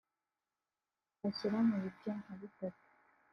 [1.13, 2.85] twashyira mu bice nka bitatu